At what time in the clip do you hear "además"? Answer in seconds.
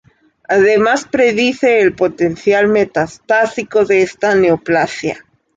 0.47-1.05